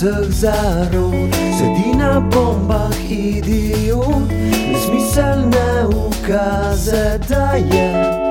zarod, 0.00 1.30
sedi 1.58 1.94
na 1.96 2.20
bombah 2.20 3.10
idiot, 3.10 4.28
nesmiselne 4.72 5.86
ukaze 5.86 7.18
daje, 7.28 8.23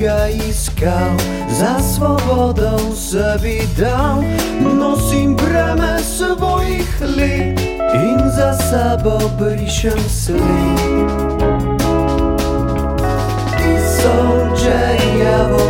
biega 0.00 0.28
iskao 0.28 1.16
Za 1.50 1.80
svobodom 1.80 2.96
se 2.96 3.38
widał 3.42 4.24
Nosim 4.60 5.36
bramę 5.36 5.98
svojih 6.02 7.00
li 7.00 7.54
In 7.94 8.30
za 8.36 8.54
sobą 8.54 9.18
byli 9.38 9.70
się 9.70 9.90
sli 10.08 10.40
Są 13.98 14.48
dziejawo 14.56 15.69